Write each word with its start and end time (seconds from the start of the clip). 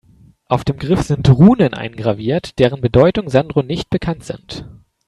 Auf 0.47 0.63
dem 0.63 0.77
Griff 0.77 1.03
sind 1.03 1.29
Runen 1.29 1.75
eingraviert, 1.75 2.57
deren 2.57 2.81
Bedeutung 2.81 3.29
Sandro 3.29 3.61
nicht 3.61 3.91
bekannt 3.91 4.23
sind. 4.23 4.65